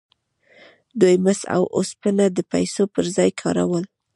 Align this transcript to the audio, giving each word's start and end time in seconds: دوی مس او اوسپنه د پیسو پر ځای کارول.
دوی 0.99 1.15
مس 1.23 1.39
او 1.55 1.63
اوسپنه 1.77 2.25
د 2.31 2.39
پیسو 2.51 2.83
پر 2.93 3.05
ځای 3.15 3.29
کارول. 3.41 3.83